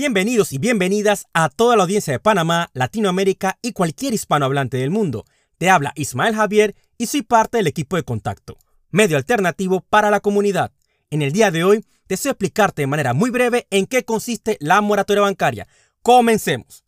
[0.00, 5.24] Bienvenidos y bienvenidas a toda la audiencia de Panamá, Latinoamérica y cualquier hispanohablante del mundo.
[5.58, 8.58] Te habla Ismael Javier y soy parte del equipo de contacto,
[8.92, 10.70] medio alternativo para la comunidad.
[11.10, 14.80] En el día de hoy deseo explicarte de manera muy breve en qué consiste la
[14.82, 15.66] moratoria bancaria.
[16.00, 16.84] Comencemos.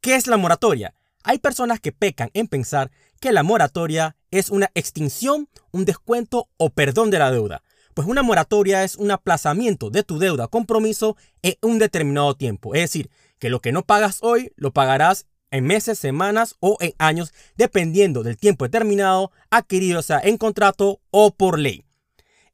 [0.00, 0.94] ¿Qué es la moratoria?
[1.24, 6.70] Hay personas que pecan en pensar que la moratoria es una extinción, un descuento o
[6.70, 7.64] perdón de la deuda.
[7.94, 12.74] Pues una moratoria es un aplazamiento de tu deuda compromiso en un determinado tiempo.
[12.74, 16.94] Es decir, que lo que no pagas hoy lo pagarás en meses, semanas o en
[16.98, 21.84] años, dependiendo del tiempo determinado adquirido, sea en contrato o por ley.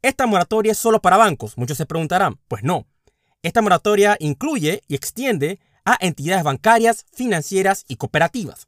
[0.03, 1.57] ¿Esta moratoria es solo para bancos?
[1.57, 2.39] Muchos se preguntarán.
[2.49, 2.87] Pues no.
[3.43, 8.67] Esta moratoria incluye y extiende a entidades bancarias, financieras y cooperativas.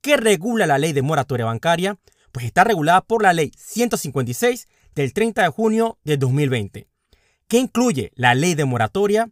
[0.00, 1.98] ¿Qué regula la ley de moratoria bancaria?
[2.32, 6.88] Pues está regulada por la ley 156 del 30 de junio de 2020.
[7.46, 9.30] ¿Qué incluye la ley de moratoria?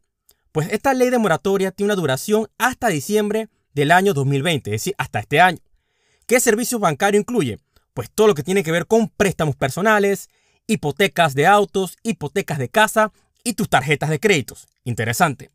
[0.52, 4.94] Pues esta ley de moratoria tiene una duración hasta diciembre del año 2020, es decir,
[4.96, 5.58] hasta este año.
[6.26, 7.58] ¿Qué servicios bancarios incluye?
[7.92, 10.28] Pues todo lo que tiene que ver con préstamos personales,
[10.66, 13.12] hipotecas de autos, hipotecas de casa
[13.44, 14.66] y tus tarjetas de créditos.
[14.84, 15.50] Interesante.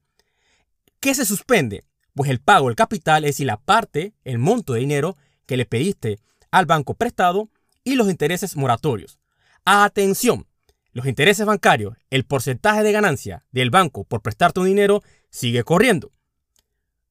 [0.99, 1.83] ¿Qué se suspende?
[2.13, 5.65] Pues el pago del capital, es decir, la parte, el monto de dinero que le
[5.65, 6.19] pediste
[6.51, 7.49] al banco prestado
[7.83, 9.19] y los intereses moratorios.
[9.63, 10.47] Atención,
[10.91, 16.11] los intereses bancarios, el porcentaje de ganancia del banco por prestarte un dinero sigue corriendo.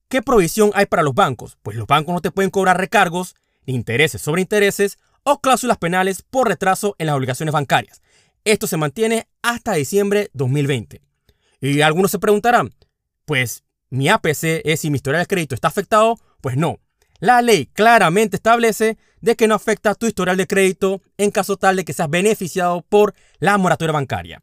[0.08, 1.56] ¿Qué provisión hay para los bancos?
[1.62, 6.48] Pues los bancos no te pueden cobrar recargos, intereses sobre intereses o cláusulas penales por
[6.48, 8.02] retraso en las obligaciones bancarias.
[8.44, 11.00] Esto se mantiene hasta diciembre 2020.
[11.60, 12.74] Y algunos se preguntarán,
[13.26, 16.80] pues mi APC es si mi historial de crédito está afectado, pues no.
[17.20, 21.76] La ley claramente establece de que no afecta tu historial de crédito en caso tal
[21.76, 24.42] de que seas beneficiado por la moratoria bancaria.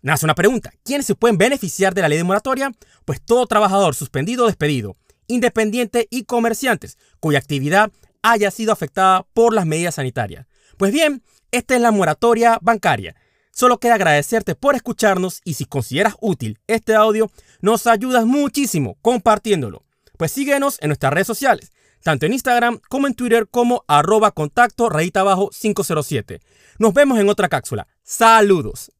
[0.00, 2.72] Nace una pregunta, ¿quiénes se pueden beneficiar de la ley de moratoria?
[3.04, 7.90] Pues todo trabajador suspendido o despedido, independiente y comerciantes cuya actividad
[8.22, 10.46] haya sido afectada por las medidas sanitarias.
[10.76, 13.16] Pues bien, esta es la moratoria bancaria.
[13.50, 19.84] Solo queda agradecerte por escucharnos y si consideras útil este audio, nos ayudas muchísimo compartiéndolo.
[20.16, 21.72] Pues síguenos en nuestras redes sociales
[22.02, 26.40] tanto en Instagram como en Twitter como arroba contacto rayita abajo 507.
[26.78, 27.86] Nos vemos en otra cápsula.
[28.02, 28.92] Saludos.